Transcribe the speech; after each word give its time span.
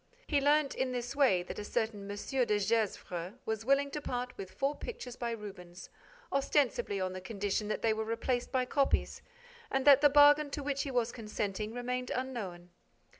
He 0.25 0.41
learnt, 0.41 0.73
in 0.73 0.93
this 0.93 1.15
way, 1.15 1.43
that 1.43 1.59
a 1.59 1.63
certain 1.63 2.09
M. 2.09 2.17
de 2.17 2.57
Gesvres 2.59 3.33
was 3.45 3.63
willing 3.63 3.91
to 3.91 4.01
part 4.01 4.35
with 4.35 4.49
four 4.53 4.75
pictures 4.75 5.15
by 5.15 5.29
Rubens, 5.29 5.91
ostensibly 6.33 6.99
on 6.99 7.13
the 7.13 7.21
condition 7.21 7.67
that 7.67 7.83
they 7.83 7.93
were 7.93 8.03
replaced 8.03 8.51
by 8.51 8.65
copies 8.65 9.21
and 9.69 9.85
that 9.85 10.01
the 10.01 10.09
bargain 10.09 10.49
to 10.49 10.63
which 10.63 10.81
he 10.81 10.89
was 10.89 11.11
consenting 11.11 11.71
remained 11.71 12.09
unknown. 12.15 12.71